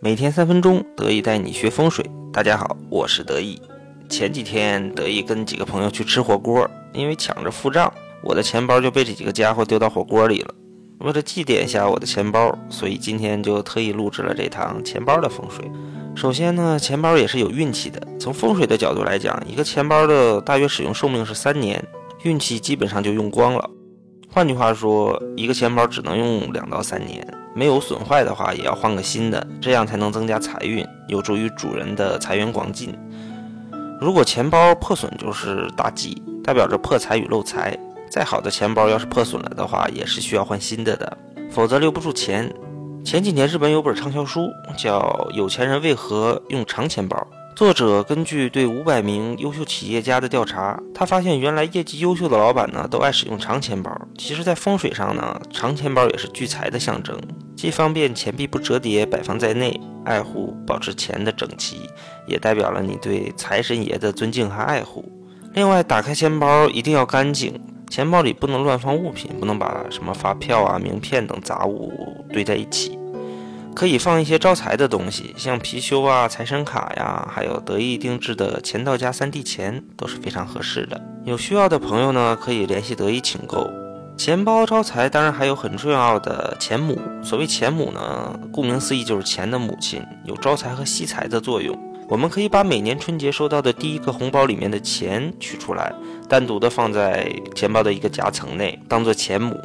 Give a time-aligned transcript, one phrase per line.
[0.00, 2.08] 每天三分钟，得意带你学风水。
[2.32, 3.60] 大家好，我是得意。
[4.08, 7.92] 前几天得意跟几个朋友去吃火锅，因为抢着付账，
[8.22, 10.54] 我的钱包就被这几个家伙丢到火锅里了。
[11.00, 15.68] 为了祭奠一下我的钱包，所以今天就特意录制了这堂钱包的风水。
[16.14, 18.00] 首先呢，钱包也是有运气的。
[18.20, 21.84] 从风水的角度来讲，一个钱包的大约使用寿命是三年，
[22.22, 23.68] 运气基本上就用光了。
[24.30, 27.26] 换句话说，一个钱包只能用两到三年。
[27.54, 32.94] 没有损坏的话，也要换个新的，这样才能增加财运，有助于主人的财源广进。
[34.00, 37.76] 如果钱包破损，就是大忌，代表着破财与漏财。
[38.10, 41.18] 再好的钱包，要是破损了的话，也是需要换新的的，
[41.50, 42.52] 否则留不住钱。
[43.04, 45.00] 前几年日本有本畅销书叫
[45.32, 47.16] 《有钱人为何用长钱包》。
[47.58, 53.90] 作者根据对五百名优秀企业家的调查，他发现原来业绩优秀的老板呢，都爱使用长钱包。
[54.16, 57.18] 其实，在风水上呢，长钱包也是聚财的象征，
[57.56, 61.80] 既方便钱币不折叠摆放在内，爱护保持钱的整齐，
[62.28, 65.04] 也代表了你对财神爷的尊敬和爱护。
[65.54, 71.92] 另外，打开钱包一定要干净，钱包里不能乱放物品，不能把什么发票啊、名片等杂物
[72.32, 72.96] 堆在一起。
[73.78, 81.00] 可以放一些招财的东西，像貔貅啊、财神卡呀，还有得意定制的钱道家三 D 钱都是非常合适的。
[81.24, 83.70] 有需要的朋友呢，可以联系得意请购。
[84.16, 87.00] 钱包招财，当然还有很重要的钱母。
[87.22, 91.78] 所谓钱母呢，顾名思义就是钱的母亲，有招财和吸财的作用。
[92.08, 95.94] 我们可以把每年春节收到的第一个红包里面的钱取出来，
[96.28, 99.56] 单独的放在钱包的一个夹层内，当做钱母。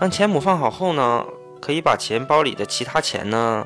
[0.00, 1.22] 当钱母放好后呢？
[1.62, 3.64] 可以把钱包里的其他钱呢，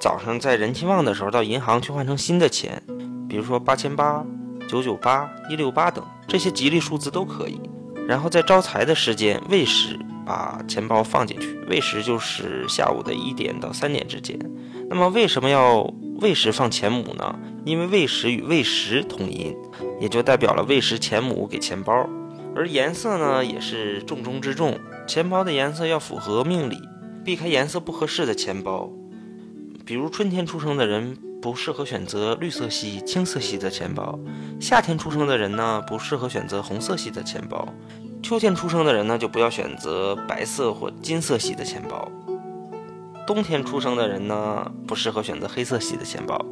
[0.00, 2.80] 早上在人气旺的时候到银行去换成新的钱，
[3.28, 4.24] 比如说八千八、
[4.68, 7.60] 九九八、一六八等这些吉利数字都可以。
[8.06, 14.38] 然后在招财的时间未时把钱包放进去，未时就是下午的一点到三点之间。
[14.88, 15.82] 那么为什么要
[16.20, 17.34] 未时放钱母呢？
[17.64, 19.56] 因为未时与未时同音，
[20.00, 22.08] 也就代表了未时钱母给钱包。
[22.54, 24.78] 而颜色呢也是重中之重，
[25.08, 26.76] 钱包的颜色要符合命理。
[27.24, 28.90] 避开颜色不合适的钱包，
[29.86, 34.18] 比如春天出生的人不适合选择绿色系、青色系的钱包；
[34.60, 37.64] 夏天出生的人呢，不适合选择红色系的钱包；
[38.22, 42.10] 秋天出生的人呢，就不要选择白色或金色系的钱包；
[43.24, 46.44] 冬天出生的人呢，不适合选择黑色系的钱包；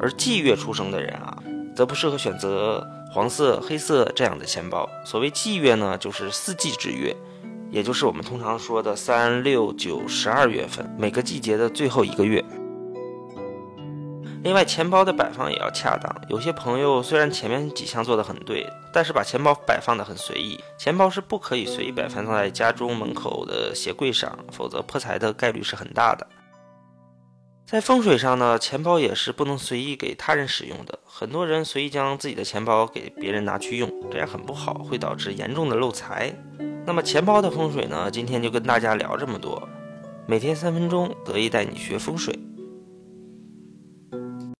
[0.00, 1.36] 而季月出生的人啊，
[1.74, 4.88] 则不适合选择黄色、黑色这样的钱包。
[5.04, 7.16] 所谓季月呢，就是四季之月。
[7.70, 12.44] 也就是我们通常说的三六九十二月份，每个季节的最后一个月。
[14.44, 16.14] 另外，钱包的摆放也要恰当。
[16.28, 20.58] 有些朋友虽然前面几项做的很对，但是把钱包摆放的很随意。
[20.78, 26.26] 钱包是不可以随意摆放在家中门口的鞋柜上，否则破财的概率是很大的。
[27.66, 31.00] 在风水上呢，钱包也是不能随意给他人使用的。
[31.04, 36.32] 很多人随意将自己的钱包给别人拿去用，这样很不好，会导致严重的漏财。
[36.88, 38.10] 那么钱包的风水呢？
[38.10, 39.68] 今天就跟大家聊这么多。
[40.26, 42.34] 每天三分钟，得意带你学风水。